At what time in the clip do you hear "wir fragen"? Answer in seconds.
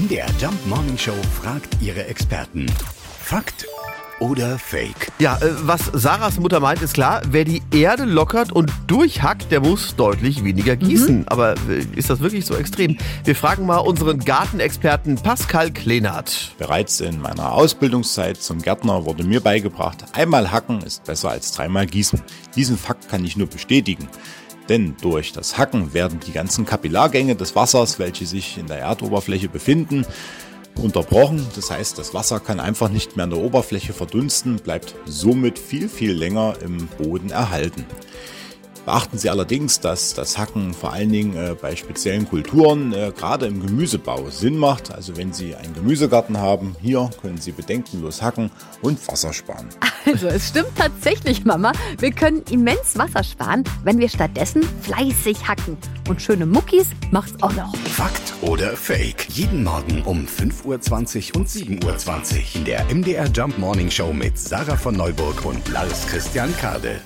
13.24-13.66